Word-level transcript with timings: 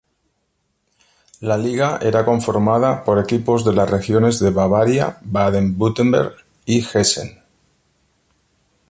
La 1.41 1.57
liga 1.59 1.99
era 2.01 2.25
conformada 2.25 3.03
por 3.03 3.19
equipos 3.19 3.63
de 3.63 3.73
las 3.73 3.87
regiones 3.87 4.39
de 4.39 4.49
Bavaria, 4.49 5.19
Baden-Württemberg 5.25 6.37
y 6.65 6.79
Hessen. 6.79 7.43